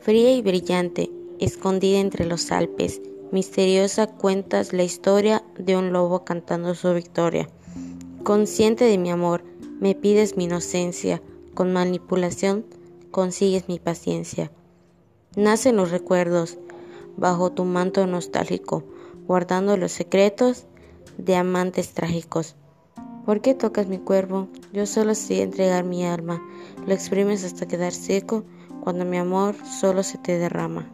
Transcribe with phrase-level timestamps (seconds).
[0.00, 1.10] Fría y brillante,
[1.40, 3.02] escondida entre los Alpes,
[3.32, 7.50] misteriosa cuentas la historia de un lobo cantando su victoria.
[8.22, 9.44] Consciente de mi amor,
[9.78, 11.20] me pides mi inocencia,
[11.52, 12.64] con manipulación
[13.10, 14.50] consigues mi paciencia.
[15.36, 16.56] Nacen los recuerdos
[17.18, 18.84] bajo tu manto nostálgico,
[19.26, 20.64] guardando los secretos
[21.18, 22.56] de amantes trágicos.
[23.26, 24.48] ¿Por qué tocas mi cuerpo?
[24.72, 26.42] Yo solo sé entregar mi alma.
[26.86, 28.44] Lo exprimes hasta quedar seco
[28.80, 30.86] cuando mi amor solo se te derrama.